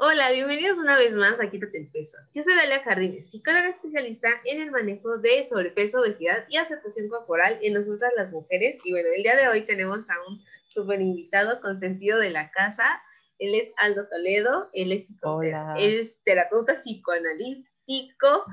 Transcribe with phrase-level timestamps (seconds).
[0.00, 2.18] Hola, bienvenidos una vez más a Quítate el Peso.
[2.32, 7.58] Yo soy Dalia Jardines, psicóloga especialista en el manejo de sobrepeso, obesidad y aceptación corporal
[7.62, 8.78] en nosotras las mujeres.
[8.84, 12.52] Y bueno, el día de hoy tenemos a un súper invitado con sentido de la
[12.52, 13.02] casa.
[13.40, 15.10] Él es Aldo Toledo, él es,
[15.76, 18.44] él es terapeuta psicoanalítico.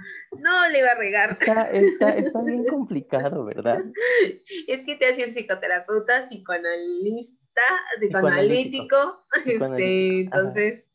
[0.41, 1.38] No le va a regar.
[1.39, 3.84] Está, está, está bien complicado, ¿verdad?
[4.68, 7.62] es que te hace un psicoterapeuta, psicoanalista,
[8.00, 9.20] psicoanalítico.
[9.46, 10.89] Este, entonces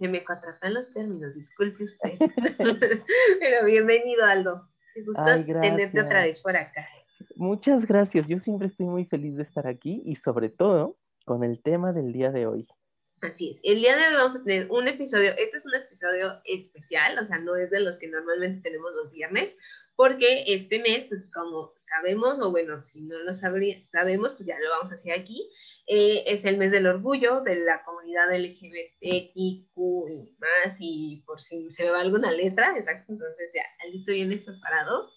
[0.00, 2.10] se me atrapan los términos, disculpe usted.
[3.38, 4.66] Pero bienvenido, Aldo.
[4.96, 6.88] Me gusta tenerte otra vez por acá.
[7.36, 8.26] Muchas gracias.
[8.26, 12.14] Yo siempre estoy muy feliz de estar aquí y sobre todo con el tema del
[12.14, 12.66] día de hoy.
[13.22, 13.60] Así es.
[13.62, 17.24] El día de hoy vamos a tener un episodio, este es un episodio especial, o
[17.24, 19.58] sea, no es de los que normalmente tenemos los viernes,
[19.94, 24.58] porque este mes, pues como sabemos, o bueno, si no lo sabría, sabemos, pues ya
[24.58, 25.50] lo vamos a hacer aquí,
[25.86, 31.70] eh, es el mes del orgullo de la comunidad LGBTIQ y más, y por si
[31.72, 35.10] se me va alguna letra, exacto, entonces ya, Alito viene preparado.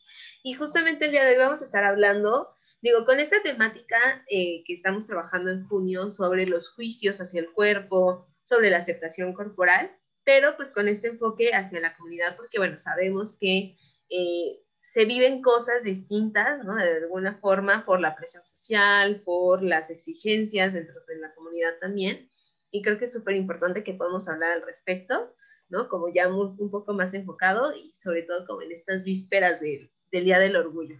[0.44, 2.50] Y justamente el día de hoy vamos a estar hablando,
[2.84, 3.98] digo, con esta temática
[4.30, 9.34] eh, que estamos trabajando en junio sobre los juicios hacia el cuerpo, sobre la aceptación
[9.34, 9.90] corporal,
[10.26, 13.78] pero pues con este enfoque hacia la comunidad, porque bueno, sabemos que
[14.10, 16.76] eh, se viven cosas distintas, ¿no?
[16.76, 22.30] De alguna forma por la presión social, por las exigencias dentro de la comunidad también.
[22.70, 25.34] Y creo que es súper importante que podamos hablar al respecto,
[25.70, 25.88] ¿no?
[25.88, 30.40] Como ya un, poco más enfocado y sobre todo como en estas vísperas del Día
[30.40, 30.98] del Orgullo.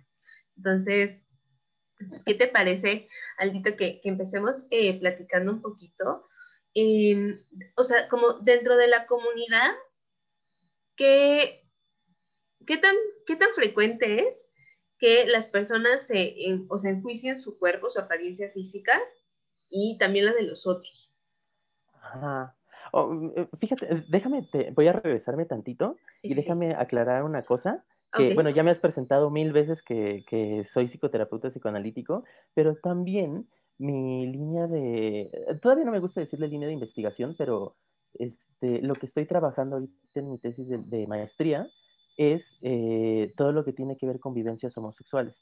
[0.56, 1.28] Entonces,
[2.26, 6.28] ¿qué te parece, Aldito, que, que empecemos eh, platicando un poquito?
[6.74, 7.40] Em,
[7.78, 9.72] o sea, como dentro de la comunidad,
[10.96, 11.68] ¿qué,
[12.66, 12.96] ¿qué tan,
[13.28, 14.50] qué tan frecuente es
[14.98, 16.36] que las personas se,
[16.70, 19.00] o se enjuicien su cuerpo, su apariencia física
[19.70, 21.14] y también la de los otros?
[22.02, 22.56] Ajá.
[22.92, 27.84] Oh, eh, fíjate, déjame, te, voy a regresarme tantito y déjame aclarar una cosa.
[28.16, 33.48] Que, bueno, ya me has presentado mil veces que, que, soy psicoterapeuta psicoanalítico, pero también
[33.80, 35.32] mi línea de,
[35.62, 37.76] todavía no me gusta decirle línea de investigación, pero
[38.14, 41.68] este, lo que estoy trabajando ahorita en mi tesis de, de maestría
[42.18, 45.42] es eh, todo lo que tiene que ver con vivencias homosexuales.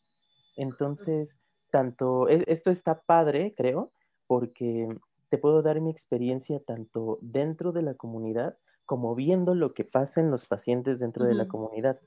[0.57, 1.37] Entonces,
[1.71, 3.89] tanto, e, esto está padre, creo,
[4.27, 4.87] porque
[5.29, 10.19] te puedo dar mi experiencia tanto dentro de la comunidad como viendo lo que pasa
[10.19, 11.99] en los pacientes dentro de la comunidad.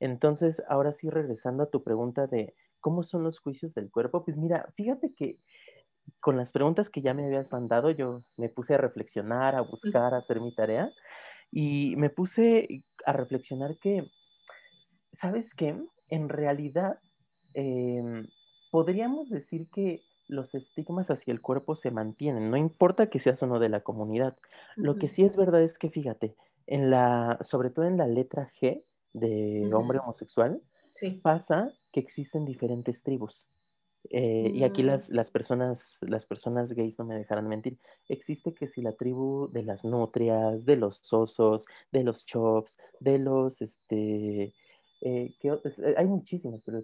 [0.00, 4.36] Entonces, ahora sí, regresando a tu pregunta de cómo son los juicios del cuerpo, pues
[4.36, 5.38] mira, fíjate que
[6.20, 10.14] con las preguntas que ya me habías mandado, yo me puse a reflexionar, a buscar,
[10.14, 10.94] a hacer mi tarea
[11.50, 14.04] y me puse a reflexionar que,
[15.12, 15.76] ¿sabes qué?
[16.08, 17.00] En realidad,
[17.54, 18.28] em,
[18.70, 23.58] podríamos decir que los estigmas hacia el cuerpo se mantienen, no importa que seas uno
[23.60, 24.36] de la comunidad.
[24.80, 26.36] Lo que sí es verdad es que, fíjate,
[26.66, 28.84] en la, sobre todo en la letra G
[29.16, 30.60] de hombre homosexual,
[31.22, 33.48] pasa que existen diferentes tribus.
[34.10, 37.78] Eh, y aquí las, las, personas, las personas gays no me dejarán mentir.
[38.08, 43.18] Existe que si la tribu de las nutrias, de los osos, de los chops, de
[43.18, 44.54] los, este,
[45.00, 46.82] eh, que, eh, hay muchísimos, pero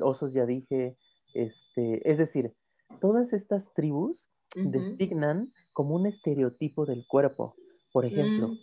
[0.00, 0.96] osos ya dije,
[1.34, 2.52] este, es decir,
[3.00, 7.54] todas estas tribus designan como un estereotipo del cuerpo.
[7.92, 8.58] Por ejemplo, mm.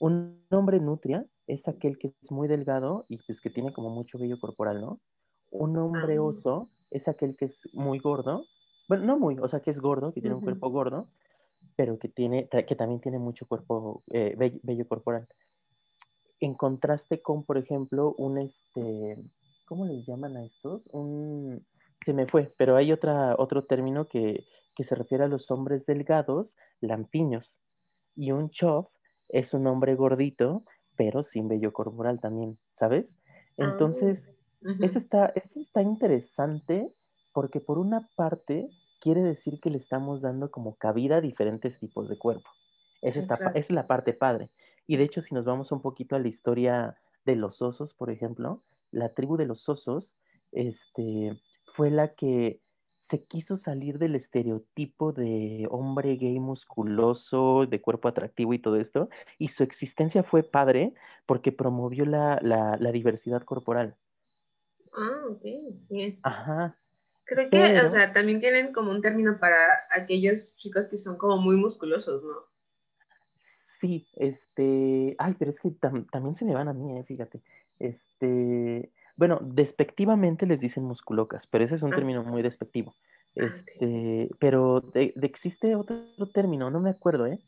[0.00, 4.18] un hombre nutria es aquel que es muy delgado y pues que tiene como mucho
[4.18, 5.00] vello corporal, ¿no?
[5.50, 6.22] Un hombre ah.
[6.22, 8.44] oso es aquel que es muy gordo,
[8.88, 11.08] bueno, no muy, o sea, que es gordo, que tiene un cuerpo gordo,
[11.76, 15.26] pero que, tiene, que también tiene mucho cuerpo, eh, bello, corporal.
[16.40, 19.16] En contraste con, por ejemplo, un, este,
[19.66, 20.88] ¿cómo les llaman a estos?
[20.92, 21.64] Un,
[22.04, 24.44] se me fue, pero hay otra, otro término que,
[24.76, 27.58] que se refiere a los hombres delgados, lampiños.
[28.16, 28.90] Y un chop
[29.28, 30.62] es un hombre gordito,
[30.96, 33.18] pero sin vello corporal también, ¿sabes?
[33.58, 34.28] Ah, Entonces,
[34.80, 36.88] esto, está, esto está interesante
[37.32, 38.68] porque por una parte
[39.00, 42.48] quiere decir que le estamos dando como cabida a diferentes tipos de cuerpo.
[43.00, 44.50] Esa, está, es la parte padre.
[44.86, 48.10] Y de hecho, si nos vamos un poquito a la historia de los osos, por
[48.10, 48.60] ejemplo,
[48.90, 50.16] la tribu de los osos
[50.52, 51.32] este,
[51.74, 52.60] fue la que
[53.12, 59.10] se quiso salir del estereotipo de hombre gay musculoso, de cuerpo atractivo y todo esto,
[59.36, 60.94] y su existencia fue padre
[61.26, 63.96] porque promovió la, la diversidad corporal.
[64.96, 65.42] Ah, ok,
[65.90, 66.18] bien.
[66.22, 66.74] Ajá.
[67.26, 69.56] Creo que, o sea, también tienen como un término para
[69.94, 72.36] aquellos chicos que son como muy musculosos, ¿no?
[73.78, 77.42] Sí, este, ay, pero es que también se me van a mí, eh, fíjate.
[77.78, 78.90] Este,
[79.22, 81.94] bueno, despectivamente les dicen musculocas, pero ese es un ah.
[81.94, 82.92] término muy despectivo.
[83.38, 86.02] Ah, este, pero de, existe otro,
[86.34, 87.38] término, no me acuerdo, ¿eh?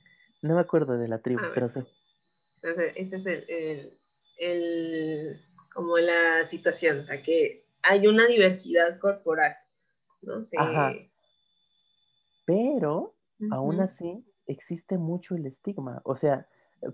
[0.41, 1.81] No me acuerdo de la tribu, Ah, pero sí.
[2.63, 3.93] Entonces, ese es el, el,
[4.39, 5.41] el-
[5.75, 9.57] como la situación, o sea, que hay una diversidad corporal,
[10.23, 10.45] ¿no?
[10.45, 10.93] Se- Ajá.
[12.45, 13.17] Pero
[13.51, 16.03] aún así existe mucho el estigma.
[16.05, 16.47] O sea,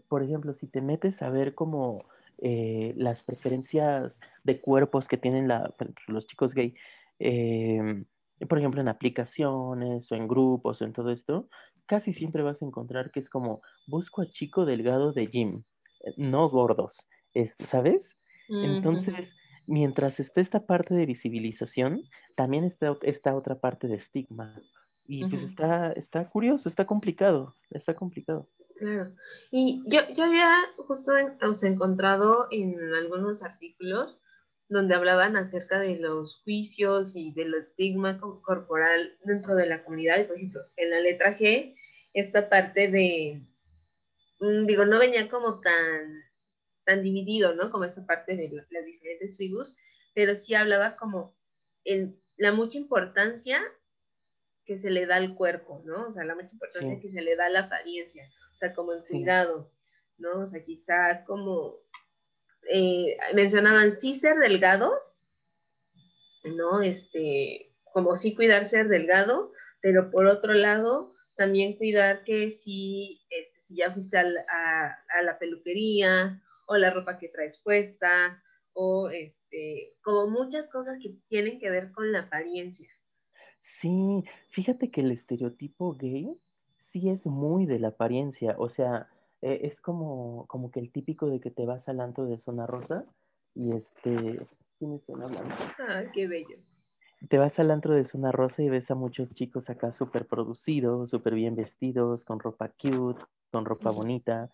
[0.08, 2.06] por ejemplo, si te metes a ver como
[2.42, 5.74] eh, las preferencias de cuerpos que tienen la-
[6.08, 6.74] los chicos gay,
[7.18, 8.04] eh,
[8.48, 11.48] por ejemplo, en aplicaciones o en grupos o en todo esto,
[11.86, 15.64] casi siempre vas a encontrar que es como, busco a chico delgado de gym,
[16.04, 18.16] eh, no gordos, es- ¿sabes?
[18.60, 24.62] Entonces, mientras esté esta parte de visibilización, también está esta otra parte de estigma.
[25.06, 28.48] Y pues está, está curioso, está complicado, está complicado.
[28.80, 29.14] Claro.
[29.50, 34.22] Y yo, yo había justo en- encontrado en algunos artículos
[34.70, 40.26] donde hablaban acerca de los juicios y del estigma co- corporal dentro de la comunidad.
[40.26, 41.76] Por ejemplo, en la letra G,
[42.14, 43.42] esta parte de,
[44.40, 46.22] mm, digo, no venía como tan,
[46.86, 47.70] tan dividido, ¿no?
[47.70, 49.76] Como esa parte de la- las diferentes tribus,
[50.14, 51.36] pero sí hablaba como
[51.84, 53.60] el, la mucha importancia
[54.64, 56.08] que se le da al cuerpo, ¿no?
[56.08, 57.00] O sea, la mucha importancia Sí.
[57.02, 58.24] que se le da a la apariencia,
[58.60, 59.12] sea, como el Sí.
[59.12, 59.72] cuidado,
[60.18, 60.40] ¿no?
[60.42, 61.78] O sea, quizás como
[62.70, 64.92] eh, mencionaban sí ser delgado,
[66.44, 66.80] ¿no?
[66.82, 73.60] Este, como sí cuidar ser delgado, pero por otro lado, también cuidar que si, este,
[73.60, 74.24] si ya fuiste a,
[75.08, 78.42] a la peluquería o la ropa que traes puesta
[78.74, 82.88] o este, como muchas cosas que tienen que ver con la apariencia.
[83.62, 86.26] Sí, fíjate que el estereotipo gay
[86.90, 89.08] sí es muy de la apariencia, o sea,
[89.42, 92.66] eh, es como, como que el típico de que te vas al antro de zona
[92.66, 93.04] rosa
[93.54, 94.46] y este,
[94.78, 95.54] ¿quién están hablando?
[95.78, 96.56] Ah, qué bello.
[97.28, 101.10] Te vas al antro de zona rosa y ves a muchos chicos acá súper producidos,
[101.10, 104.50] súper bien vestidos, con ropa cute, con ropa bonita.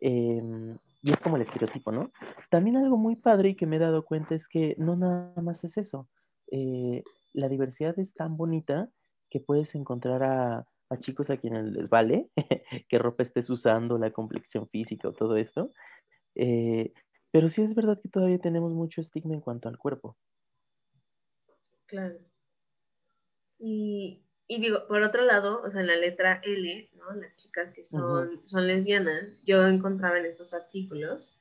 [0.00, 2.10] em, y es como el estereotipo, ¿no?
[2.50, 5.62] También algo muy padre y que me he dado cuenta es que no nada más
[5.64, 6.08] es eso.
[6.50, 7.02] Eh,
[7.34, 8.88] la diversidad es tan bonita
[9.28, 12.30] que puedes encontrar a, a chicos a quienes les vale
[12.88, 15.70] qué ropa estés usando, la complexión física o todo esto.
[16.34, 16.92] Eh,
[17.30, 20.16] pero sí es verdad que todavía tenemos mucho estigma en cuanto al cuerpo.
[21.86, 22.18] Claro.
[23.58, 27.12] Y, y digo, por otro lado, o sea, en la letra L, ¿no?
[27.14, 31.33] Las chicas que son, son lesbianas, yo encontraba en estos artículos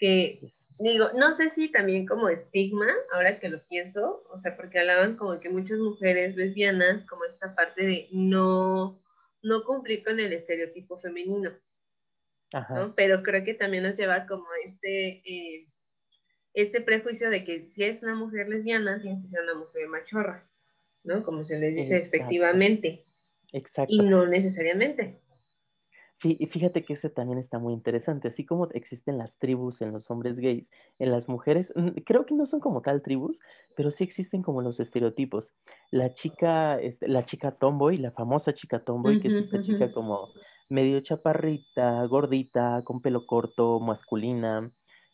[0.00, 0.40] que,
[0.80, 5.16] digo, no sé si también como estigma, ahora que lo pienso, o sea, porque hablaban
[5.16, 8.98] como que muchas mujeres lesbianas, como esta parte de no,
[9.42, 11.52] no cumplir con el estereotipo femenino,
[12.52, 12.74] Ajá.
[12.74, 12.94] ¿no?
[12.96, 15.68] Pero creo que también nos lleva como este, eh,
[16.54, 20.42] este prejuicio de que si es una mujer lesbiana, tiene que ser una mujer machorra,
[21.04, 21.22] ¿no?
[21.22, 23.04] Como se les dice efectivamente,
[23.52, 23.92] Exacto.
[23.92, 25.20] y no necesariamente.
[26.20, 28.28] Sí, y fíjate que ese también está muy interesante.
[28.28, 30.68] Así como existen las tribus en los hombres gays,
[30.98, 31.72] en las mujeres,
[32.04, 33.38] creo que no son como tal tribus,
[33.74, 35.54] pero sí existen como los estereotipos.
[35.90, 40.28] La chica, este, la chica tomboy, la famosa chica tomboy, que es esta chica como
[40.68, 44.70] medio chaparrita, gordita, con pelo corto, masculina.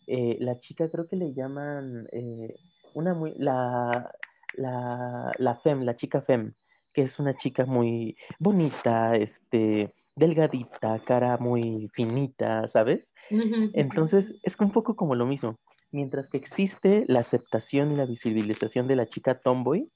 [0.09, 2.57] Eh, la chica creo que le llaman eh,
[2.95, 4.11] una muy, la,
[4.55, 6.53] la, la fem, la chica fem,
[6.93, 13.13] que es una chica muy bonita, este, delgadita, cara muy finita, ¿sabes?
[13.31, 15.59] Entonces es un poco como lo mismo.
[15.93, 19.91] Mientras que existe la aceptación y la visibilización de la chica tomboy,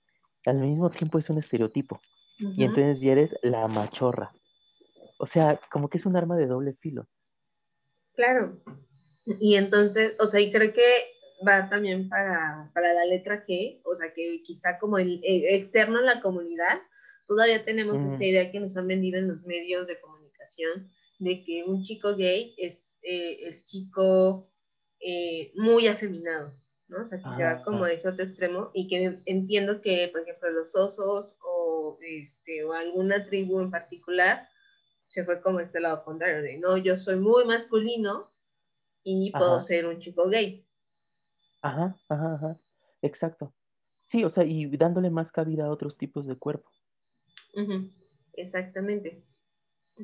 [0.47, 2.01] al mismo tiempo es un estereotipo.
[2.39, 4.31] Y entonces ya eres la machorra.
[5.19, 7.07] O sea, como que es un arma de doble filo.
[8.15, 8.63] Claro.
[9.41, 10.83] Y entonces, o sea, y creo que
[11.47, 15.99] va también para, para la letra G, o sea, que quizá como el, eh, externo
[15.99, 16.81] a la comunidad,
[17.27, 18.13] todavía tenemos Mm.
[18.13, 20.10] esta idea que nos han vendido en los medios de comunicación
[21.19, 24.47] de que un chico gay es eh, el chico
[25.01, 26.53] eh, muy afeminado,
[26.89, 27.03] ¿no?
[27.03, 27.63] O sea, que se va Ajá.
[27.65, 32.65] como a ese otro extremo y que entiendo que, por ejemplo, los osos o, este,
[32.65, 34.49] o alguna tribu en particular
[35.05, 38.27] se fue como este lado contrario, de no, yo soy muy masculino
[39.03, 39.63] y puedo Ajá.
[39.63, 40.65] ser un chico gay.
[41.63, 42.57] Ajá, ajá, ajá.
[43.03, 43.53] Exacto.
[44.07, 46.71] Sí, o sea, y dándole más cabida a otros tipos de cuerpo.
[48.35, 49.23] Exactamente.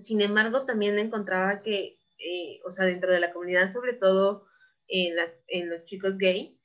[0.02, 4.46] Sin embargo, también encontraba que, eh, o sea, dentro de la comunidad, sobre todo
[4.88, 6.60] en, las, en los chicos gay,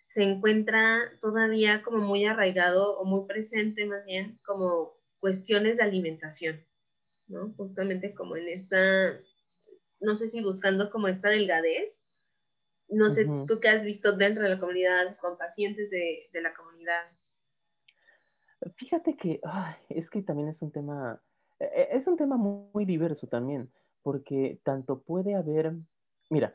[0.00, 6.64] se encuentra todavía como muy arraigado o muy presente más bien como cuestiones de alimentación,
[7.26, 7.52] ¿no?
[7.56, 9.18] Justamente como en esta,
[10.00, 12.04] no sé si buscando como esta delgadez,
[12.88, 16.54] no sé, tú qué has visto dentro de la comunidad, con pacientes de, de la
[16.54, 17.02] comunidad.
[18.76, 21.23] Fíjate que ay, es que también es un tema,
[21.90, 23.70] es un tema muy, muy diverso también,
[24.02, 25.74] porque tanto puede haber,
[26.30, 26.54] mira,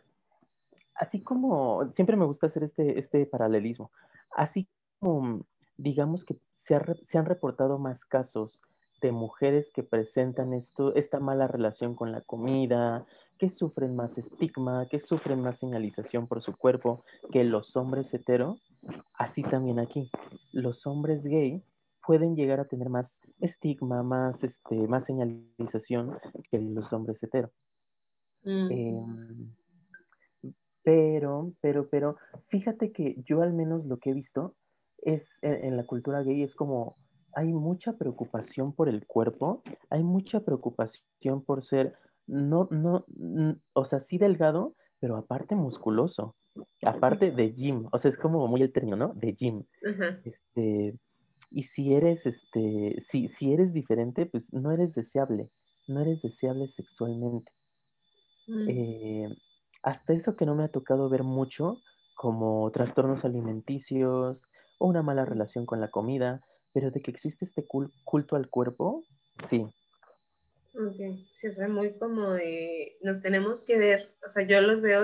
[0.96, 3.92] así como, siempre me gusta hacer este, este paralelismo,
[4.36, 4.68] así
[5.00, 5.46] como
[5.80, 8.62] digamos que se, han reportado más casos
[9.02, 13.06] de mujeres que presentan esto, esta mala relación con la comida,
[13.38, 18.58] que sufren más estigma, que sufren más señalización por su cuerpo que los hombres hetero,
[19.18, 20.12] así también aquí.
[20.52, 21.64] Los hombres gay
[22.10, 26.18] pueden llegar a tener más estigma, más, este, más señalización
[26.50, 27.52] que los hombres hetero.
[28.44, 28.72] Mm.
[28.72, 29.54] Em,
[30.82, 34.56] pero, pero, pero, fíjate que yo al menos lo que he visto
[35.04, 36.96] es en, la cultura gay es como
[37.34, 39.62] hay mucha preocupación por el cuerpo,
[39.92, 41.94] hay mucha preocupación por ser
[42.26, 43.06] no, no,
[43.74, 46.34] o sea, sí delgado, pero aparte musculoso,
[46.82, 49.14] aparte de gym, o sea, es como muy el término, ¿no?
[49.14, 49.64] De gym.
[50.24, 50.98] Este,
[51.52, 55.50] y si eres, este, si, si eres diferente, pues no eres deseable,
[55.88, 57.52] no eres deseable sexualmente.
[58.48, 58.70] Mm.
[58.70, 59.38] Eh,
[59.84, 61.78] hasta eso que no me ha tocado ver mucho,
[62.16, 64.44] como trastornos alimenticios
[64.78, 66.42] o una mala relación con la comida,
[66.74, 67.66] pero de que existe este
[68.04, 69.04] culto al cuerpo,
[69.48, 69.66] sí.
[70.76, 70.98] Ok,
[71.34, 75.02] sí, o sea, muy como de, nos tenemos que ver, o sea, yo los veo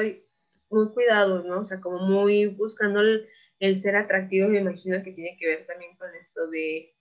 [0.70, 1.62] muy cuidados, ¿no?
[1.62, 3.28] O sea, como muy buscando el,
[3.60, 6.94] ser atractivo, me imagino que tiene que ver también con esto de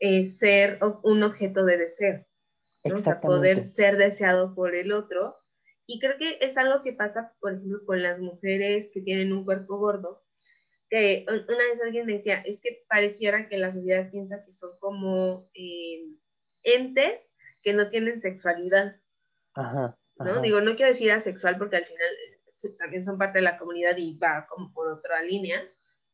[0.00, 2.26] eh, ser un objeto de deseo,
[2.84, 2.94] ¿no?
[2.94, 5.34] O sea, poder ser deseado por el otro
[5.86, 9.44] y creo que es algo que pasa, por ejemplo, con las mujeres que tienen un
[9.44, 10.24] cuerpo gordo,
[10.90, 14.70] que una vez alguien me decía, es que pareciera que la sociedad piensa que son
[14.80, 16.02] como eh,
[16.64, 17.30] entes
[17.62, 18.96] que no tienen sexualidad.
[19.54, 20.40] Ajá, ¿no?
[20.40, 22.08] Digo, no quiero decir asexual porque al final
[22.78, 25.62] también son parte de la comunidad y va como por otra línea,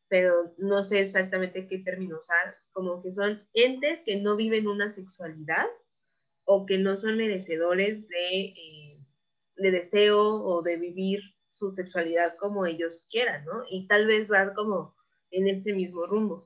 [0.09, 4.91] pero no sé exactamente qué término usar, como que son entes que no viven una
[4.91, 5.67] sexualidad
[6.45, 8.45] o que no son merecedores de...
[8.45, 8.83] Eh,
[9.57, 13.63] de deseo o de vivir su sexualidad como ellos quieran, ¿no?
[13.71, 14.95] Y tal vez va como
[15.31, 16.43] en ese mismo rumbo.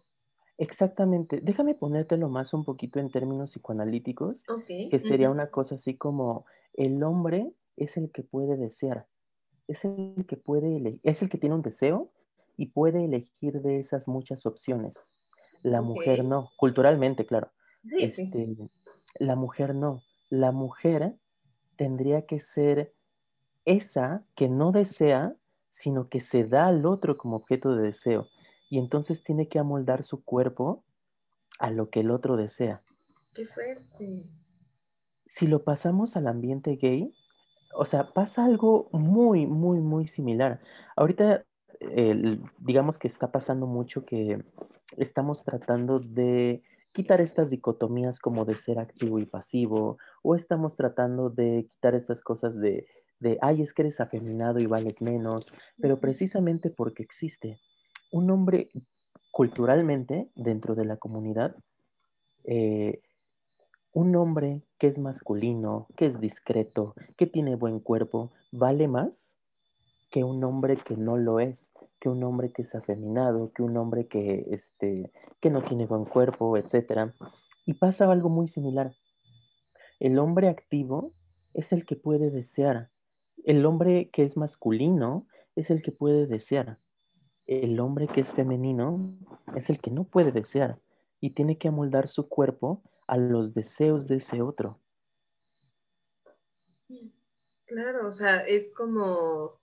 [0.58, 1.40] Exactamente.
[1.42, 7.02] Déjame ponértelo más un poquito en términos psicoanalíticos, que sería una cosa así como el
[7.02, 9.06] hombre es el que puede desear,
[9.68, 12.11] es el que puede es el que tiene un deseo
[12.56, 14.96] y puede elegir de esas muchas opciones.
[15.62, 17.50] La mujer no, culturalmente, claro.
[17.99, 18.56] este,
[19.18, 20.00] La mujer no.
[20.30, 21.16] La mujer
[21.76, 22.94] tendría que ser
[23.64, 25.37] esa que no desea,
[25.70, 28.26] sino que se da al otro como objeto de deseo.
[28.70, 30.85] Y entonces tiene que amoldar su cuerpo
[31.58, 32.82] a lo que el otro desea.
[33.35, 34.30] Qué fuerte.
[35.26, 37.12] Si lo pasamos al ambiente gay,
[37.75, 40.61] o sea, pasa algo muy, muy, muy similar.
[40.96, 41.44] Ahorita,
[42.58, 44.42] digamos que está pasando mucho que
[44.96, 51.28] estamos tratando de quitar estas dicotomías como de ser activo y pasivo, o estamos tratando
[51.28, 52.87] de quitar estas cosas de
[53.20, 57.58] de, ay, es que eres afeminado y vales menos, pero precisamente porque existe
[58.12, 58.68] un hombre
[59.30, 61.56] culturalmente dentro de la comunidad,
[62.44, 63.00] eh,
[63.96, 69.34] un hombre que es masculino, que es discreto, que tiene buen cuerpo, vale más
[70.10, 73.74] que un hombre que no lo es, que un hombre que es afeminado, que un
[73.78, 75.10] hombre que, este,
[75.40, 77.10] que no tiene buen cuerpo, etc.
[77.64, 78.92] Y pasa algo muy similar.
[79.98, 81.10] El hombre activo
[81.54, 82.90] es el que puede desear,
[83.44, 86.76] el hombre que es masculino es el que puede desear.
[87.46, 89.16] El hombre que es femenino
[89.54, 90.80] es el que no puede desear
[91.18, 94.80] y tiene que amoldar su cuerpo a los deseos de ese otro.
[97.66, 99.60] Claro, o sea, es como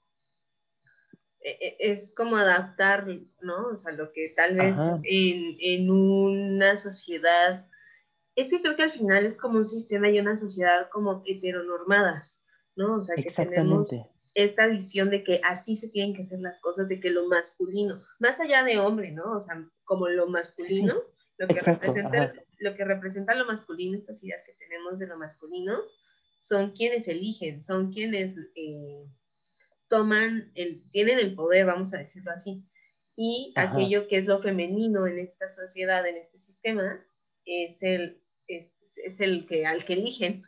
[1.44, 3.06] e, e, es como adaptar,
[3.42, 3.68] ¿no?
[3.68, 7.68] O sea, lo que tal vez en, en, una sociedad,
[8.36, 12.42] es que creo que al final es como un sistema y una sociedad como heteronormadas,
[12.76, 12.96] ¿no?
[12.96, 13.90] O sea, que tenemos
[14.36, 18.02] esta visión de que así se tienen que hacer las cosas, de que lo masculino,
[18.20, 19.38] más allá de hombre, ¿no?
[19.38, 20.96] O sea, como lo masculino,
[21.38, 22.34] lo, que representa,
[22.64, 25.78] lo que representa lo masculino, estas ideas que tenemos de lo masculino,
[26.40, 29.06] son quienes eligen, son quienes eh,
[29.90, 32.64] toman, el, tienen el poder, vamos a decirlo así.
[33.16, 37.00] Y aquello que es lo femenino en esta sociedad, en este sistema,
[37.46, 38.72] es el, es,
[39.04, 40.42] es el que al que eligen.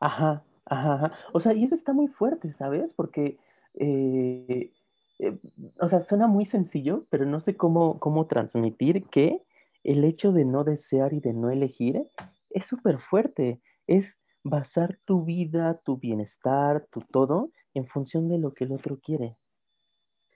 [0.00, 2.94] Ajá, Ajá, O sea, y eso está muy fuerte, ¿sabes?
[2.94, 3.38] Porque,
[3.74, 4.72] eh,
[5.18, 5.38] eh,
[5.80, 9.42] o sea, suena muy sencillo, pero no sé cómo, cómo transmitir que
[9.84, 12.02] el hecho de no desear y de no elegir
[12.50, 13.60] es súper fuerte.
[13.86, 18.98] Es basar tu vida, tu bienestar, tu todo en función de lo que el otro
[19.00, 19.36] quiere.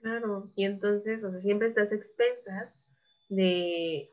[0.01, 2.87] Claro, y entonces, o sea, siempre estás expensas
[3.27, 4.11] de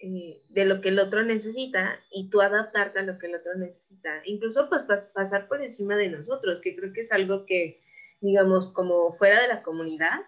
[0.00, 3.56] eh, de lo que el otro necesita y tú adaptarte a lo que el otro
[3.56, 4.22] necesita.
[4.26, 7.82] Incluso pues pasar por encima de nosotros, que creo que es algo que,
[8.20, 10.20] digamos, como fuera de la comunidad,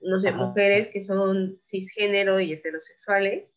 [0.00, 3.55] no sé, mujeres que son cisgénero y heterosexuales,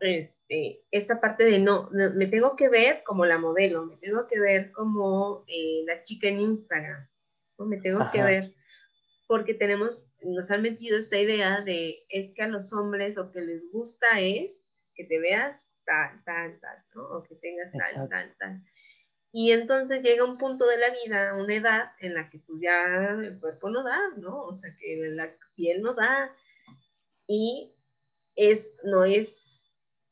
[0.00, 4.40] Este, esta parte de no, me tengo que ver como la modelo, me tengo que
[4.40, 7.08] ver como eh, la chica en Instagram,
[7.58, 8.54] me tengo que ver,
[9.28, 13.40] porque tenemos, nos han metido esta idea de es que a los hombres lo que
[13.40, 14.62] les gusta es
[14.96, 17.04] que te veas tal, tal, tal, ¿no?
[17.10, 18.62] O que tengas tal, tal, tal.
[19.32, 23.16] Y entonces llega un punto de la vida, una edad en la que tú ya
[23.18, 24.42] el cuerpo no da, ¿no?
[24.42, 26.30] O sea, que la piel no da.
[27.26, 27.72] Y
[28.50, 29.64] es, no es,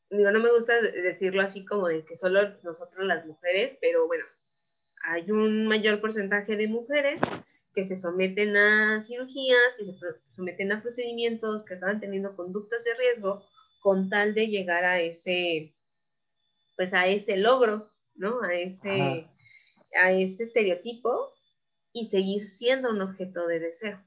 [0.09, 4.25] digo, no me gusta decirlo así como de que solo nosotros las mujeres, pero bueno,
[5.03, 7.21] hay un mayor porcentaje de mujeres
[7.73, 9.95] que se someten a cirugías, que se
[10.29, 13.45] someten a procedimientos, que acaban teniendo conductas de riesgo
[13.81, 15.73] con tal de llegar a ese,
[16.75, 18.41] pues a ese logro, ¿no?
[18.43, 19.27] A ese,
[20.01, 21.33] a ese estereotipo
[21.93, 24.03] y seguir siendo un objeto de deseo.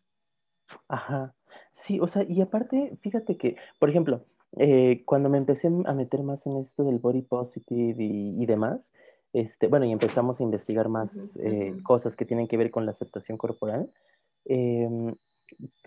[0.89, 1.35] Ajá.
[1.75, 4.25] Sí, o sea, y aparte, fíjate que, por ejemplo,
[4.57, 8.93] eh, cuando me empecé a meter más en esto del body positive y, demás,
[9.33, 12.93] este, bueno, y empezamos a investigar más eh, cosas que tienen que ver con la
[12.93, 13.91] aceptación corporal,
[14.45, 15.15] em,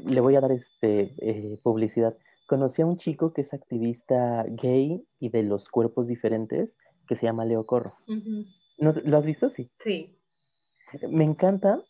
[0.05, 2.15] le voy a dar este, eh, publicidad
[2.47, 6.77] conocí a un chico que es activista gay y de los cuerpos diferentes,
[7.07, 7.93] que se llama Leo Corro.
[8.77, 9.49] ¿Lo has visto?
[9.49, 9.69] Sí.
[9.79, 10.17] Sí.
[11.09, 11.83] Me encanta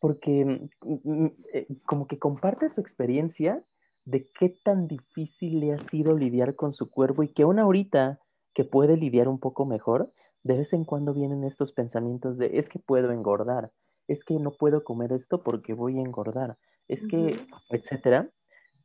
[0.00, 3.60] porque mm, mm, eh, como que comparte su experiencia
[4.04, 8.20] de qué tan difícil le ha sido lidiar con su cuerpo y que aún ahorita
[8.54, 10.08] que puede lidiar un poco mejor,
[10.42, 13.70] de vez en cuando vienen estos pensamientos de es que puedo engordar,
[14.06, 16.56] es que no puedo comer esto porque voy a engordar,
[16.88, 17.38] es que,
[17.70, 18.30] etcétera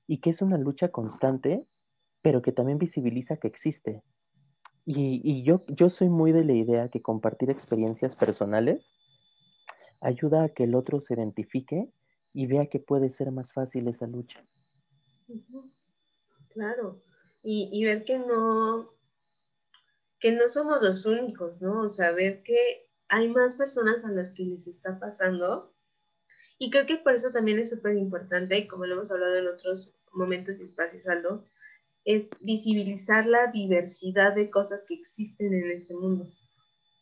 [0.08, 1.66] y que es una lucha constante,
[2.22, 4.04] pero que también visibiliza que existe.
[4.86, 8.90] Y, yo, yo soy muy de la idea que compartir experiencias personales
[10.04, 11.92] ayuda a que el otro se identifique
[12.34, 14.44] y vea que puede ser más fácil esa lucha.
[16.50, 17.02] Claro,
[17.42, 18.94] y, y, ver que no,
[20.20, 21.82] que no somos los únicos, ¿no?
[21.82, 25.74] O sea, ver que hay más personas a las que les está pasando
[26.64, 29.48] y creo que por eso también es súper importante, y como lo hemos hablado en
[29.48, 31.46] otros momentos y espacios, Aldo,
[32.06, 36.26] es visibilizar la diversidad de cosas que existen en este mundo.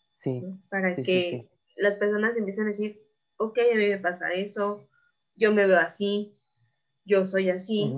[0.10, 0.44] Sí.
[0.70, 3.02] Para que las personas empiecen a decir,
[3.38, 4.90] ok, a mí me pasa eso,
[5.36, 6.34] yo me veo así,
[7.06, 7.94] yo soy así,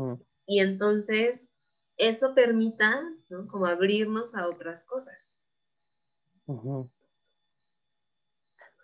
[0.46, 1.54] y entonces
[1.98, 3.48] eso permita, ¿no?
[3.48, 5.40] Como abrirnos a otras cosas.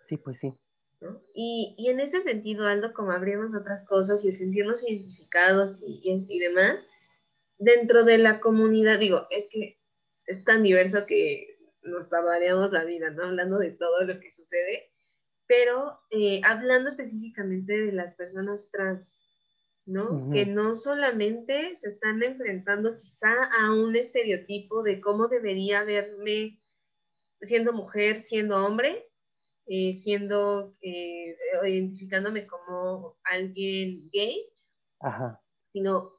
[0.06, 0.52] Sí, pues sí.
[1.34, 6.26] Y, y, en ese sentido, Aldo, como abrirnos otras cosas y el sentirnos identificados y,
[6.28, 6.86] y, demás,
[7.58, 9.80] dentro de la comunidad, digo, es que
[10.26, 13.24] es tan diverso que nos tabareamos la vida, ¿no?
[13.24, 14.90] Hablando de todo lo que sucede,
[15.46, 19.18] pero eh, hablando específicamente de las personas trans,
[19.86, 20.30] ¿no?
[20.30, 26.58] Que no solamente se están enfrentando quizá a un estereotipo de cómo debería verme
[27.42, 29.10] siendo mujer, siendo hombre,
[29.66, 34.46] eh, siendo, eh, identificándome como alguien gay,
[35.72, 36.10] sino,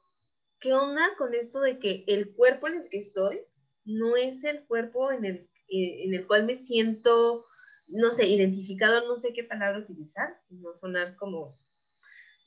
[0.58, 3.40] ¿qué onda con esto de que el cuerpo en el que estoy
[3.84, 5.34] no es el cuerpo en el,
[5.68, 7.44] eh, en el cual me siento,
[7.88, 11.54] no sé, identificado, no sé qué palabra utilizar, no sonar como,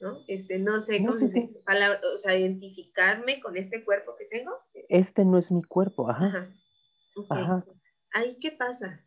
[0.02, 0.17] ¿no?
[0.28, 1.13] Este, no sé, no,
[1.65, 4.52] Palabra, o sea, identificarme con este cuerpo que tengo.
[4.89, 6.50] Este no es mi cuerpo, ajá.
[7.30, 7.65] Ajá.
[8.12, 9.02] Ahí, ¿qué pasa?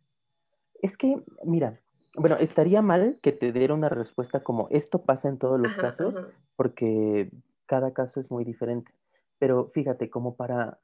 [0.80, 1.80] Es que, mira,
[2.14, 6.16] bueno, estaría mal que te diera una respuesta como esto pasa en todos los casos,
[6.56, 7.30] porque
[7.66, 8.92] cada caso es muy diferente.
[9.38, 10.80] Pero fíjate, como para,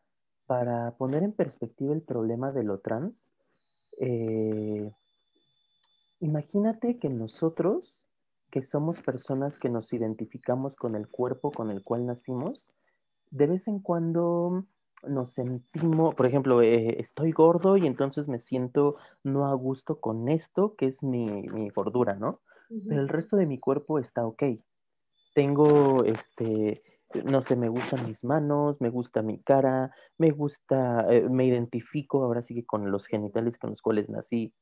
[0.47, 3.33] para poner en perspectiva el problema de lo trans,
[4.01, 4.93] eh,
[6.21, 8.05] imagínate que nosotros,
[8.51, 12.71] que somos personas que nos identificamos con el cuerpo con el cual nacimos,
[13.31, 14.65] de vez en cuando
[15.09, 20.29] nos sentimos, por ejemplo, eh, estoy gordo y entonces me siento no a gusto con
[20.29, 22.41] esto, que es mi, gordura, ¿no?
[22.89, 24.43] Pero el resto de mi cuerpo está ok.
[25.35, 26.83] Tengo, este,
[27.25, 32.25] no sé, me gustan mis manos, me gusta mi cara, me gusta, eh, me identifico
[32.25, 34.53] ahora sí que con los genitales con los cuales nací.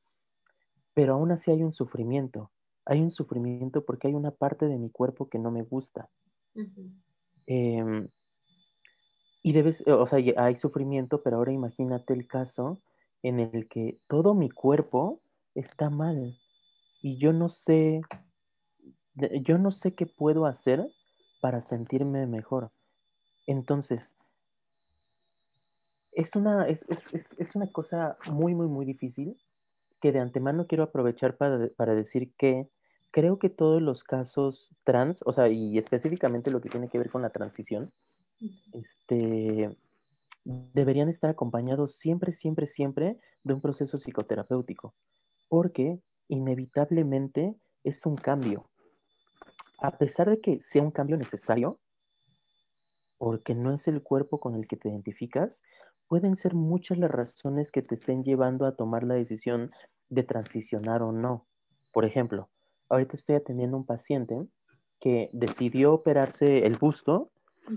[0.93, 2.51] Pero aún así hay un sufrimiento.
[2.85, 6.09] Hay un sufrimiento porque hay una parte de mi cuerpo que no me gusta.
[9.45, 12.81] Y debes, o sea, hay sufrimiento, pero ahora imagínate el caso
[13.23, 15.21] en el que todo mi cuerpo
[15.55, 16.33] está mal
[17.01, 18.01] y yo no sé,
[19.41, 20.85] yo no sé qué puedo hacer
[21.43, 22.71] para sentirme mejor.
[23.47, 24.15] Entonces,
[26.13, 26.85] es una, es,
[27.53, 29.35] una cosa muy, muy, muy difícil
[29.99, 32.69] que de antemano quiero aprovechar para, para decir que
[33.11, 37.11] creo que todos los casos trans, o sea, y específicamente lo que tiene que ver
[37.11, 37.89] con la transición,
[38.71, 39.77] este,
[40.45, 44.95] deberían estar acompañados siempre, siempre, siempre de un proceso psicoterapéutico,
[45.49, 47.53] porque inevitablemente
[47.83, 48.69] es un cambio.
[49.83, 51.77] A pesar de que sea un cambio necesario,
[53.17, 55.61] porque no es el cuerpo con el que te identificas,
[56.07, 59.71] pueden ser muchas las razones que te estén llevando a tomar la decisión
[60.07, 61.47] de transicionar o no.
[61.93, 62.49] Por ejemplo,
[62.87, 64.47] ahorita estoy atendiendo a un paciente
[65.01, 67.33] que decidió operarse el busto,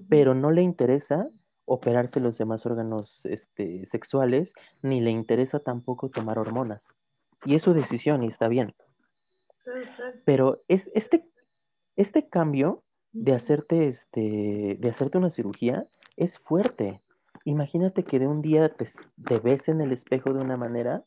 [0.08, 1.26] pero no le interesa
[1.64, 6.86] operarse los demás órganos este, sexuales, ni le interesa tampoco tomar hormonas.
[7.44, 8.76] Y es su decisión y está bien.
[10.24, 11.28] Pero es este,
[11.96, 15.84] este cambio de hacerte, este, de hacerte una cirugía
[16.16, 17.00] es fuerte.
[17.44, 18.86] Imagínate que de un día te,
[19.26, 21.04] te ves en el espejo de una manera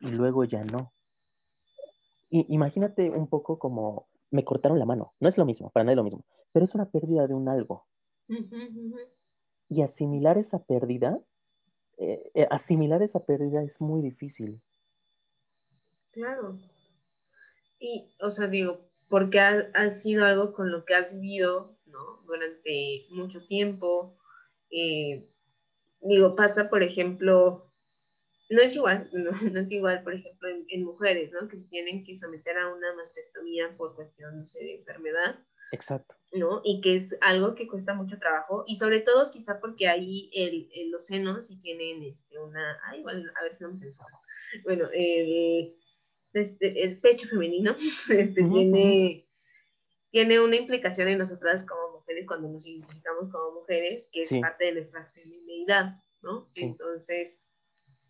[0.00, 0.92] y luego ya no.
[2.30, 5.12] Y, imagínate un poco como me cortaron la mano.
[5.20, 7.48] No es lo mismo, para nada es lo mismo, pero es una pérdida de un
[7.48, 7.86] algo.
[9.68, 11.18] Y asimilar esa pérdida,
[11.98, 14.60] eh, eh, asimilar esa pérdida es muy difícil.
[16.12, 16.58] Claro.
[17.78, 22.22] Y, o sea, digo, porque ha, sido algo con lo que has vivido, ¿no?
[22.26, 24.18] Durante mucho tiempo.
[24.70, 25.24] Eh,
[26.00, 27.68] digo, pasa, por ejemplo,
[28.50, 29.08] no es igual,
[29.52, 31.48] no, es igual, por ejemplo, en, mujeres, ¿no?
[31.48, 35.38] Que se tienen que someter a una mastectomía por cuestión, no sé, de enfermedad.
[35.72, 36.14] Exacto.
[36.32, 36.60] ¿No?
[36.64, 40.90] Y que es algo que cuesta mucho trabajo, y sobre todo quizá porque ahí el,
[40.90, 43.78] los senos sí tienen este, una, ah, igual, a ver si no me
[44.64, 45.76] Bueno, el,
[46.40, 47.76] este, el pecho femenino
[48.10, 49.24] este, tiene,
[50.10, 54.66] tiene una implicación en nosotras como mujeres cuando nos identificamos como mujeres, que es parte
[54.66, 56.46] de nuestra feminidad, ¿no?
[56.56, 57.44] Entonces,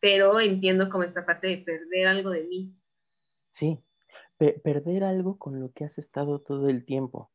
[0.01, 2.75] pero entiendo como esta parte de perder algo de mí.
[3.51, 3.79] Sí,
[4.39, 7.31] perder algo con lo que has estado todo el tiempo,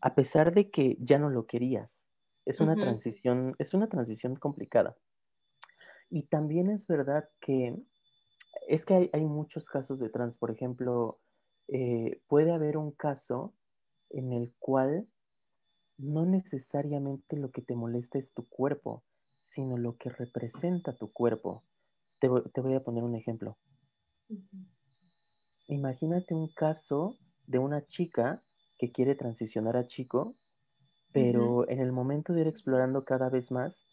[0.00, 2.02] a pesar de que ya no lo querías.
[2.44, 4.96] Es una transición, es una transición complicada.
[6.10, 7.76] Y también es verdad que
[8.68, 10.36] es que hay, muchos casos de trans.
[10.36, 11.18] Por ejemplo,
[11.68, 13.54] eh, puede haber un caso
[14.10, 15.06] en el cual
[15.98, 19.02] no necesariamente lo que te molesta es tu cuerpo,
[19.46, 21.64] sino lo que representa tu cuerpo.
[22.20, 23.56] Te, voy a poner un ejemplo.
[25.68, 27.16] Imagínate un caso
[27.46, 28.40] de una chica
[28.78, 30.34] que quiere transicionar a chico,
[31.12, 33.86] pero en el momento de ir explorando cada vez más,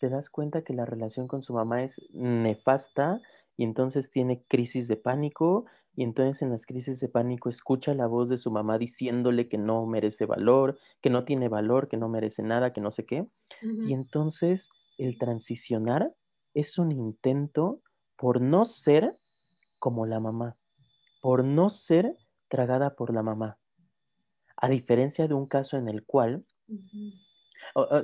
[0.00, 3.20] te das cuenta que la relación con su mamá es nefasta
[3.58, 5.66] y entonces tiene crisis de pánico
[5.96, 9.58] y entonces en las crisis de pánico escucha la voz de su mamá diciéndole que
[9.58, 13.26] no merece valor, que no tiene valor, que no merece nada, que no sé qué.
[13.60, 16.14] Y entonces el transicionar
[16.54, 17.82] es un intento
[18.16, 19.12] por no ser
[19.80, 20.56] como la mamá,
[21.20, 22.16] por no ser
[22.46, 23.58] tragada por la mamá.
[24.56, 26.44] A diferencia de un caso en el cual,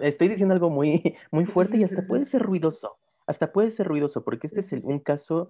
[0.03, 4.25] estoy diciendo algo muy, muy fuerte y hasta puede ser ruidoso, hasta puede ser ruidoso,
[4.25, 5.49] porque este es un caso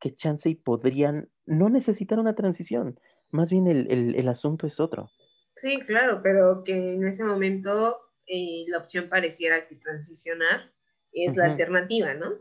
[0.00, 3.00] que chance y podrían no necesitar una transición,
[3.32, 5.08] más bien el, asunto es otro.
[5.56, 10.72] Sí, claro, pero que en ese momento eh, la opción pareciera que transicionar
[11.12, 12.34] es la alternativa, ¿no?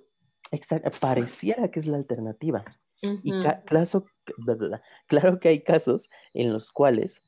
[0.52, 2.63] Exacto, pareciera que es la alternativa.
[3.02, 3.32] Y
[5.08, 7.22] claro que hay casos en los cuales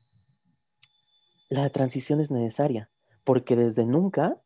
[1.48, 2.90] la transición es necesaria,
[3.24, 4.40] porque desde nunca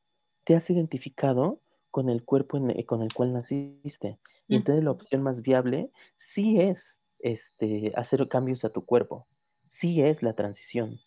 [0.44, 1.60] te has identificado
[1.94, 4.18] con el cuerpo con el cual naciste.
[4.48, 9.28] Y entonces la opción más viable sí es este, hacer cambios a tu cuerpo,
[9.68, 10.98] sí es la transición.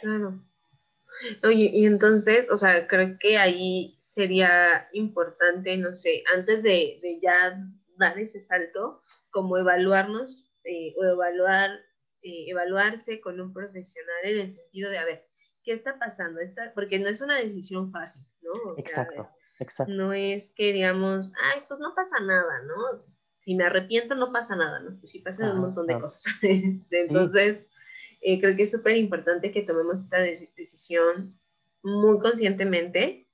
[0.00, 0.42] Claro.
[1.44, 7.62] Oye, y entonces, o sea, creo que ahí sería importante, no sé, antes de, ya
[7.98, 11.70] dar ese salto, como evaluarnos eh, o evaluar,
[12.22, 15.25] eh, evaluarse con un profesional en el sentido de, a ver,
[15.66, 16.40] ¿qué está pasando?
[16.40, 18.78] Está, porque no es una decisión fácil, ¿no?
[18.78, 19.92] exacto, exacto.
[19.92, 23.04] No es que digamos, ay, pues no pasa nada, ¿no?
[23.40, 24.98] Si me arrepiento no pasa nada, ¿no?
[25.00, 26.24] Pues sí pasan un montón de cosas.
[26.42, 27.70] Entonces,
[28.22, 31.38] eh, creo que es súper importante que tomemos esta decisión
[31.82, 33.28] muy conscientemente,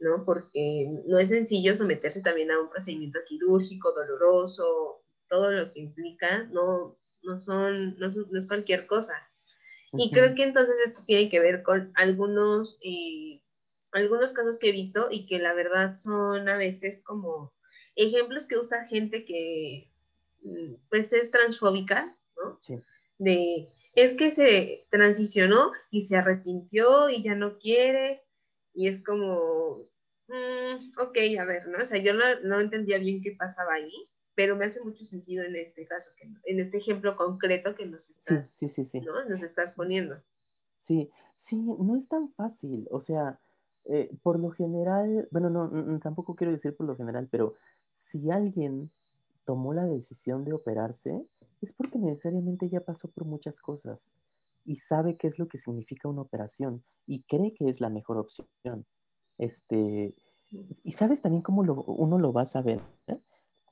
[0.00, 0.24] ¿no?
[0.24, 6.44] Porque no es sencillo someterse también a un procedimiento quirúrgico, doloroso, todo lo que implica,
[6.44, 9.14] no, no, son, no, es cualquier cosa.
[9.92, 13.40] Y creo que entonces esto tiene que ver con algunos, eh,
[13.92, 17.54] algunos casos que he visto y que la verdad son a veces como
[17.96, 19.90] ejemplos que usa gente que
[20.42, 22.04] mm, pues es transfóbica,
[22.36, 22.58] ¿no?
[22.62, 22.76] Sí.
[23.18, 28.22] De, es que se transicionó y se arrepintió y ya no quiere
[28.74, 29.88] y es como,
[30.28, 31.78] Mm, ok, a ver, ¿no?
[31.82, 33.92] O sea, yo no, entendía bien qué pasaba ahí,
[34.38, 36.12] pero me hace mucho sentido en este caso,
[36.44, 39.28] en este ejemplo concreto que nos estás, sí, sí, sí, ¿no?
[39.28, 40.14] Nos estás poniendo.
[40.76, 43.40] Sí, sí, no es tan fácil, o sea,
[43.86, 47.52] eh, por lo general, bueno, no, tampoco quiero decir por lo general, pero
[47.92, 48.88] si alguien
[49.44, 51.20] tomó la decisión de operarse,
[51.60, 54.12] es porque necesariamente ya pasó por muchas cosas
[54.64, 58.18] y sabe qué es lo que significa una operación y cree que es la mejor
[58.18, 58.86] opción.
[59.36, 60.14] Este,
[60.84, 63.18] y sabes también cómo uno lo va a saber, ¿eh?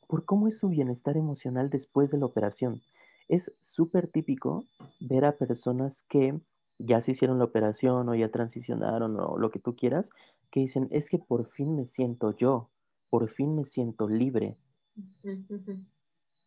[0.06, 2.80] Por cómo es su bienestar emocional después de la operación.
[3.28, 4.64] Es súper típico
[5.00, 6.40] ver a personas que
[6.78, 10.10] ya se hicieron la operación o ya transicionaron o lo que tú quieras,
[10.50, 12.70] que dicen, es que por fin me siento yo,
[13.10, 14.58] por fin me siento libre.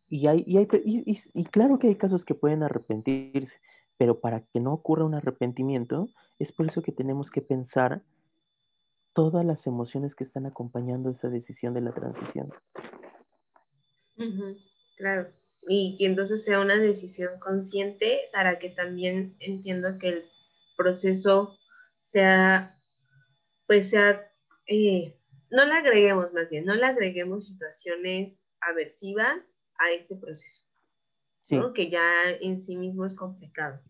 [0.08, 3.56] Y, hay, y, hay, y, claro que hay casos que pueden arrepentirse,
[3.96, 8.02] pero para que no ocurra un arrepentimiento, es por eso que tenemos que pensar
[9.14, 12.50] todas las emociones que están acompañando esa decisión de la transición.
[14.96, 15.30] Claro.
[15.68, 20.24] Y que entonces sea una decisión consciente para que también entienda que el
[20.76, 21.56] proceso
[22.00, 22.74] sea,
[23.66, 24.30] pues sea,
[24.66, 25.16] eh,
[25.50, 30.64] no le agreguemos más bien, no le agreguemos situaciones aversivas a este proceso,
[31.48, 31.72] ¿no?
[31.72, 33.80] que ya en sí mismo es complicado.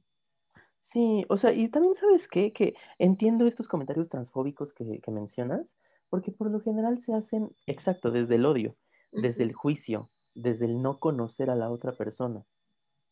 [0.80, 5.76] Sí, o sea, y también sabes qué, que entiendo estos comentarios transfóbicos que, que mencionas,
[6.08, 8.76] porque por lo general se hacen, exacto, desde el odio,
[9.12, 12.44] desde el juicio, desde el no conocer a la otra persona.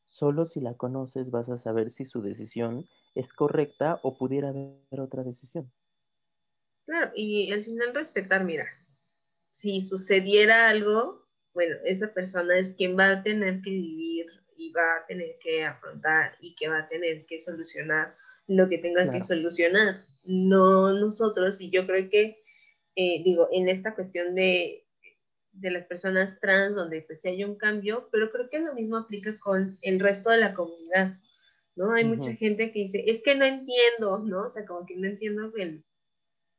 [0.03, 5.01] Solo si la conoces vas a saber si su decisión es correcta o pudiera haber
[5.01, 5.71] otra decisión.
[6.87, 8.67] Claro, y al final respetar, mira,
[9.53, 14.27] si sucediera algo, bueno, esa persona es quien va a tener que vivir
[14.57, 18.79] y va a tener que afrontar y que va a tener que solucionar lo que
[18.79, 21.61] tenga que solucionar, no nosotros.
[21.61, 22.43] Y yo creo que,
[22.97, 24.88] eh, digo, en esta cuestión de
[25.61, 28.97] de las personas trans, donde pues sí hay un cambio, pero creo que lo mismo
[28.97, 31.17] aplica con el resto de la comunidad,
[31.77, 31.93] ¿no?
[31.93, 34.47] Hay mucha gente que dice, es que no entiendo, ¿no?
[34.47, 35.85] O sea, como que no entiendo el,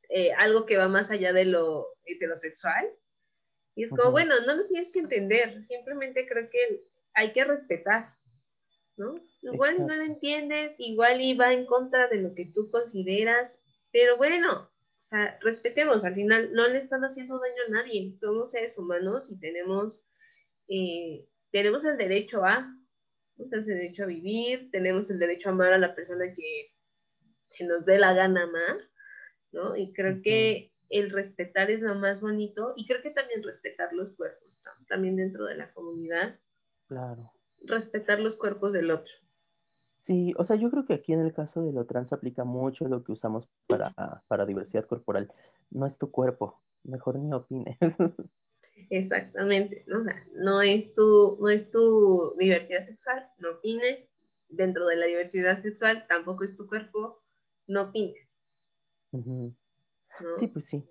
[0.08, 2.88] eh, algo que va más allá de lo heterosexual.
[3.74, 6.80] Y es como, bueno, no lo tienes que entender, simplemente creo que
[7.14, 8.08] hay que respetar,
[8.96, 9.14] ¿no?
[9.42, 14.69] Igual no lo entiendes, igual iba en contra de lo que tú consideras, pero bueno,
[15.00, 19.30] o sea, respetemos, al final no le están haciendo daño a nadie, somos seres humanos
[19.30, 20.04] y tenemos,
[20.68, 22.70] eh, tenemos el derecho a,
[23.38, 26.74] tenemos el derecho a vivir, tenemos el derecho a amar a la persona que
[27.46, 28.76] se nos dé la gana amar,
[29.52, 29.74] ¿no?
[29.74, 34.14] Y creo que el respetar es lo más bonito y creo que también respetar los
[34.14, 36.38] cuerpos, también dentro de la comunidad.
[36.88, 37.22] Claro.
[37.66, 39.14] Respetar los cuerpos del otro.
[40.00, 42.88] Sí, o sea, yo creo que aquí en el caso de lo trans aplica mucho
[42.88, 43.92] lo que usamos para,
[44.28, 45.30] para diversidad corporal.
[45.70, 47.76] No es tu cuerpo, mejor ni opines.
[48.90, 54.08] Exactamente, o sea, no es tu, no es tu diversidad sexual, no opines.
[54.48, 57.22] Dentro de la diversidad sexual tampoco es tu cuerpo,
[57.68, 58.40] no opines.
[59.12, 60.82] Sí, pues sí.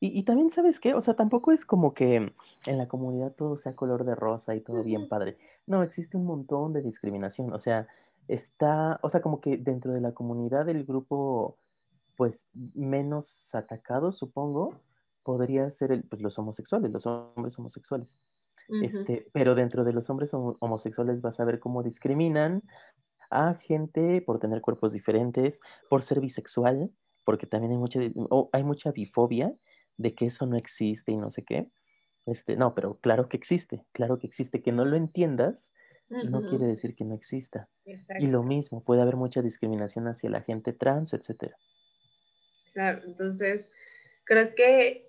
[0.00, 0.94] Y, y, también, ¿sabes qué?
[0.94, 2.32] O sea, tampoco es como que
[2.66, 5.36] en la comunidad todo sea color de rosa y todo bien padre.
[5.66, 7.52] No, existe un montón de discriminación.
[7.52, 7.86] O sea,
[8.26, 11.58] está, o sea, como que dentro de la comunidad del grupo,
[12.16, 14.80] pues, menos atacado, supongo,
[15.22, 18.18] podría ser el, pues, los homosexuales, los hombres homosexuales.
[18.82, 22.62] este, pero dentro de los hombres homosexuales vas a ver cómo discriminan
[23.30, 26.90] a gente por tener cuerpos diferentes, por ser bisexual,
[27.24, 28.00] porque también hay mucha,
[28.52, 29.52] hay mucha bifobia
[30.00, 31.68] de que eso no existe y no sé qué.
[32.26, 34.62] Este, no, pero claro que existe, claro que existe.
[34.62, 35.72] Que no lo entiendas
[36.10, 37.68] no quiere decir que no exista.
[38.18, 41.54] Y lo mismo, puede haber mucha discriminación hacia la gente trans, etc.
[42.72, 43.68] Claro, entonces
[44.24, 45.08] creo que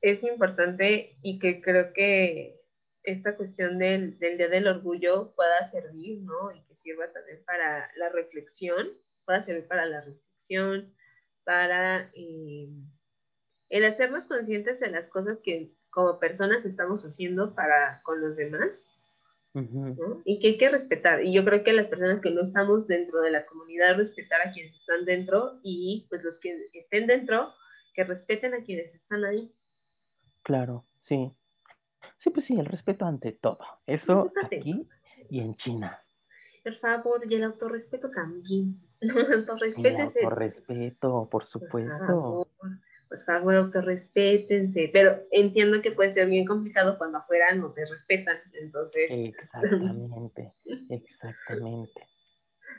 [0.00, 2.60] es importante y que creo que
[3.02, 6.52] esta cuestión del, Día del Orgullo pueda servir, ¿no?
[6.52, 8.86] Y que sirva también para la reflexión,
[9.24, 10.94] pueda servir para la reflexión,
[11.44, 12.68] para eh,
[13.68, 18.86] el hacernos conscientes de las cosas que como personas estamos haciendo para con los demás
[20.24, 21.24] y que hay que respetar.
[21.24, 24.52] Y yo creo que las personas que no estamos dentro de la comunidad, respetar a
[24.52, 27.54] quienes están dentro y pues los que estén dentro,
[27.94, 29.50] que respeten a quienes están ahí.
[30.42, 31.30] Claro, sí.
[32.18, 33.58] Sí, pues sí, el respeto ante todo.
[33.86, 34.86] Eso aquí
[35.30, 35.98] y en China.
[36.62, 38.76] Por favor, y el autorrespeto también.
[39.00, 39.10] El
[40.00, 42.70] autorrespeto, por supuesto por
[43.24, 49.08] favor, respétense, pero entiendo que puede ser bien complicado cuando afuera no te respetan, entonces...
[49.10, 50.52] Exactamente,
[50.90, 52.00] exactamente.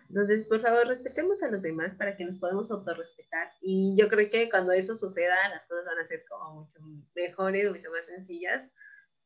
[0.09, 3.51] Entonces, por favor, respetemos a los demás para que nos podamos autorrespetar.
[3.61, 6.79] Y yo creo que cuando eso suceda, las cosas van a ser como mucho
[7.15, 8.73] mejores, mucho más sencillas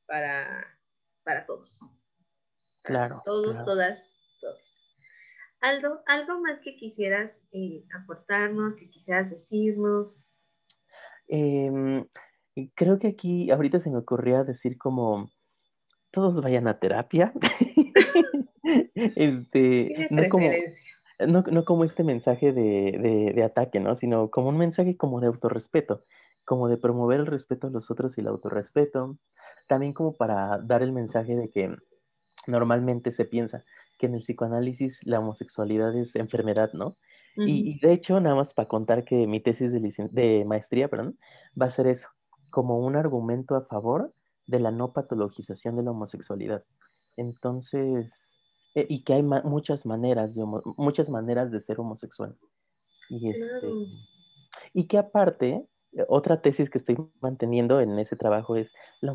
[0.07, 0.65] para,
[1.23, 1.79] para todos.
[2.83, 3.21] Claro.
[3.25, 4.09] Todos, todas,
[4.39, 4.71] todos.
[5.59, 10.30] Aldo, ¿algo más que quisieras eh, aportarnos, que quisieras decirnos?
[11.33, 12.05] Em,
[12.75, 15.29] creo que aquí ahorita se me ocurría decir como
[16.11, 17.31] todos vayan a terapia.
[18.93, 20.47] este, no, como,
[21.25, 23.95] no, como, este mensaje de, de, ataque, ¿no?
[23.95, 26.01] Sino como un mensaje como de autorrespeto,
[26.43, 29.17] como de promover el respeto a los otros y el autorrespeto.
[29.69, 31.73] También como para dar el mensaje de que
[32.45, 33.63] normalmente se piensa
[33.97, 36.95] que en el psicoanálisis la homosexualidad es enfermedad, ¿no?
[37.37, 41.17] Y, de hecho, nada más para contar que mi tesis de, de maestría, perdón,
[41.59, 42.09] va a ser eso,
[42.51, 44.11] como un argumento a favor
[44.47, 46.63] de la no patologización de la homosexualidad.
[47.17, 48.31] Entonces,
[48.75, 50.45] eh, y que hay muchas maneras de
[50.77, 52.37] muchas maneras de ser homosexual.
[53.09, 53.67] Y, este,
[54.73, 59.13] y que aparte, eh, otra tesis que estoy manteniendo en ese trabajo es la,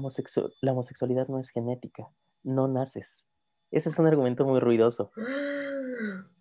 [0.61, 2.09] la homosexualidad no es genética,
[2.43, 3.26] no naces.
[3.77, 5.13] Ese es un argumento muy ruidoso.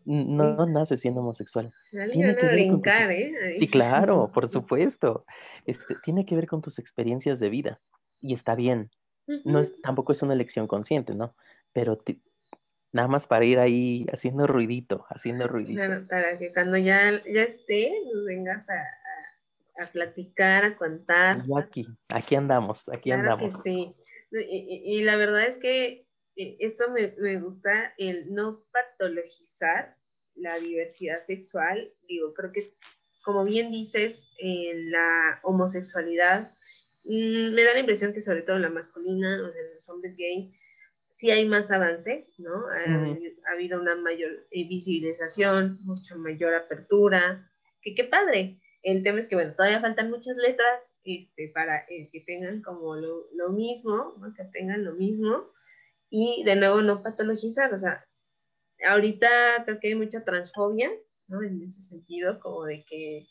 [0.06, 1.74] No, naces siendo homosexual.
[1.91, 3.58] Tiene que brincar, ¿eh?
[3.60, 5.26] Sí, claro, por supuesto.
[5.65, 7.78] Este, tiene que ver con tus experiencias de vida
[8.21, 8.89] y está bien.
[9.43, 11.36] No es, tampoco es una elección consciente, ¿no?
[11.74, 12.02] Pero
[12.93, 15.82] nada más para ir ahí haciendo ruidito, haciendo ruidito.
[15.82, 21.43] Claro, para que cuando ya, ya esté, nos vengas a, a, platicar, a contar.
[21.62, 23.62] aquí, aquí andamos, aquí andamos.
[23.62, 23.93] sí.
[24.32, 26.05] Y, y, la verdad es que
[26.36, 29.98] eh, esto me, me gusta, el no patologizar
[30.36, 31.93] la diversidad sexual.
[32.08, 32.74] Digo, creo que,
[33.24, 36.52] como bien dices, en la homosexualidad
[37.06, 40.15] Mm, me da la impresión que sobre todo en la masculina o en los hombres
[40.17, 40.52] gay
[41.15, 42.67] sí hay más avance, ¿no?
[42.67, 47.50] Ha, habido una mayor eh, visibilización, mucho mayor apertura,
[47.82, 48.60] que qué padre.
[48.82, 52.95] El tema es que, bueno, todavía faltan muchas letras este, para eh, que tengan como
[52.95, 54.34] lo, lo mismo, ¿no?
[54.34, 55.52] que tengan lo mismo,
[56.10, 58.06] y de nuevo no patologizar, o sea,
[58.88, 59.28] ahorita
[59.65, 60.91] creo que hay mucha transfobia,
[61.28, 61.41] ¿no?
[61.44, 63.28] En ese sentido, como de que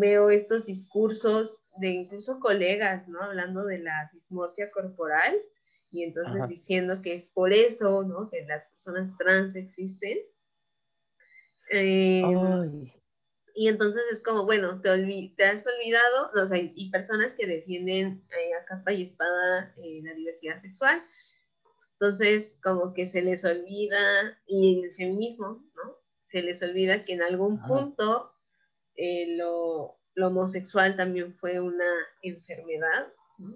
[0.00, 3.22] veo estos discursos de incluso colegas, ¿no?
[3.22, 5.36] Hablando de la dismorfia corporal
[5.90, 8.30] y entonces diciendo que es por eso, ¿no?
[8.30, 10.18] Que las personas trans existen.
[11.70, 12.90] Em,
[13.54, 14.88] y entonces es como, bueno, te,
[15.36, 20.00] te has olvidado, o sea, y personas que defienden eh, a capa y espada eh,
[20.02, 21.02] la diversidad sexual.
[22.02, 25.98] Entonces, como que se les olvida, y el feminismo, ¿no?
[26.20, 28.32] Se les olvida que en algún punto
[28.96, 31.88] eh, lo, homosexual también fue una
[32.22, 33.06] enfermedad,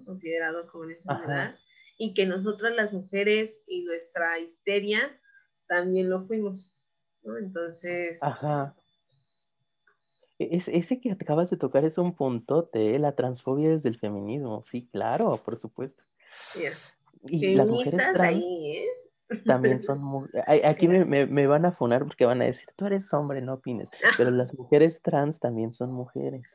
[0.05, 1.55] considerado como una enfermedad,
[1.97, 5.19] y que nosotras las mujeres y nuestra histeria
[5.67, 6.87] también lo fuimos.
[7.41, 8.23] Entonces...
[8.23, 8.77] Ajá.
[10.39, 14.63] E, es, ese que acabas de tocar es un puntote, la transfobia desde el feminismo,
[14.63, 16.01] sí, claro, por supuesto.
[17.29, 18.85] Y las mujeres ahí, ¿eh?
[19.45, 20.29] también son
[20.63, 24.31] aquí me, van a funar porque van a decir, tú eres hombre, no opines, pero
[24.31, 26.45] las mujeres trans también son mujeres.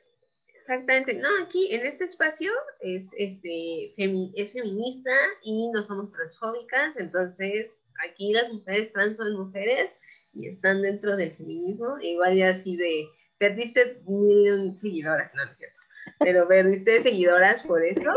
[0.55, 5.11] Exactamente, no, aquí en este espacio es, este, es feminista
[5.43, 9.99] y no somos transfóbicas, entonces aquí las mujeres trans son mujeres
[10.35, 13.09] y están dentro del feminismo, igual ya así de,
[13.39, 15.77] perdiste mil seguidoras, no, no es cierto,
[16.21, 18.11] pero perdiste seguidoras por eso.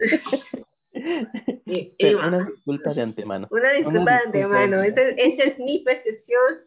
[2.16, 3.48] una disculpa de antemano.
[3.50, 5.02] Una disculpa, de antemano, esa,
[5.44, 6.60] es mi percepción,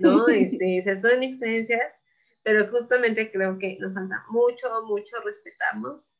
[0.00, 0.28] ¿no?
[0.28, 2.00] Este, esas son mis creencias,
[2.42, 6.14] pero justamente creo que nos falta mucho, mucho respetarnos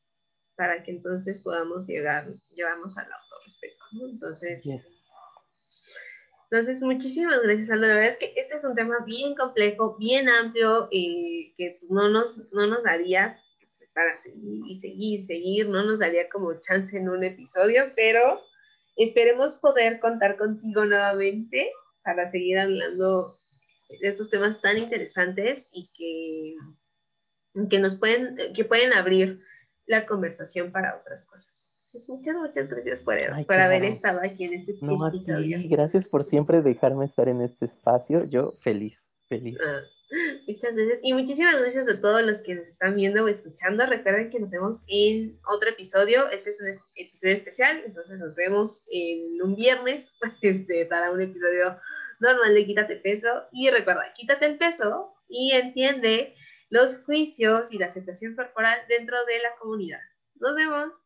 [0.55, 4.07] para que entonces podamos llegar, llevamos al autorrespeto, ¿no?
[4.07, 4.63] Entonces...
[6.51, 7.87] Entonces, muchísimas gracias, Aldo.
[7.87, 12.09] La verdad es que este es un tema bien complejo, bien amplio, y que no
[12.09, 13.39] nos, no nos daría
[13.93, 18.41] para seguir y seguir, seguir, no nos daría como chance en un episodio, pero
[18.95, 21.71] esperemos poder contar contigo nuevamente
[22.03, 23.37] para seguir hablando
[24.01, 29.41] de estos temas tan interesantes y que, que nos pueden, que pueden abrir
[29.85, 31.69] la conversación para otras cosas.
[32.07, 33.13] Muchas, muchas gracias por,
[33.59, 35.59] haber estado aquí en este episodio.
[35.69, 38.25] gracias por siempre dejarme estar en este espacio.
[38.25, 39.57] Yo feliz, feliz.
[39.63, 39.81] Ah.
[40.47, 40.99] Muchas gracias.
[41.03, 43.85] Y muchísimas gracias a todos los que nos están viendo o escuchando.
[43.85, 46.29] Recuerden que nos vemos en otro episodio.
[46.29, 51.79] Este es un episodio especial, entonces nos vemos en un viernes este, para un episodio
[52.19, 53.47] normal de Quítate Peso.
[53.51, 56.35] Y recuerda, quítate el peso y entiende
[56.69, 60.01] los juicios y la aceptación corporal dentro de la comunidad.
[60.35, 61.02] Nos vemos.